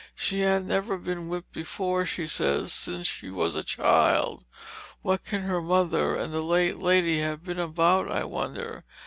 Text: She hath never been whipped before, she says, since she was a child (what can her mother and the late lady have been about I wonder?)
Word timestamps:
She 0.15 0.39
hath 0.39 0.63
never 0.63 0.97
been 0.97 1.27
whipped 1.29 1.53
before, 1.53 2.07
she 2.07 2.25
says, 2.25 2.73
since 2.73 3.05
she 3.05 3.29
was 3.29 3.55
a 3.55 3.63
child 3.63 4.45
(what 5.03 5.23
can 5.23 5.41
her 5.43 5.61
mother 5.61 6.15
and 6.15 6.33
the 6.33 6.41
late 6.41 6.79
lady 6.79 7.19
have 7.19 7.43
been 7.43 7.59
about 7.59 8.09
I 8.09 8.23
wonder?) 8.23 8.83